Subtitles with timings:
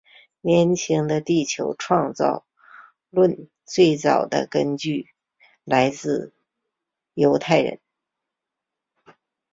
[0.41, 2.43] 年轻地球创造
[3.11, 5.05] 论最早的根源
[5.63, 6.33] 来自
[7.13, 7.77] 犹太教。